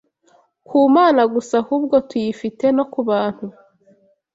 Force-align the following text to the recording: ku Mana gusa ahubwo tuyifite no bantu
ku 0.67 0.77
Mana 0.95 1.21
gusa 1.33 1.53
ahubwo 1.63 1.95
tuyifite 2.09 2.65
no 2.77 2.83
bantu 3.09 3.45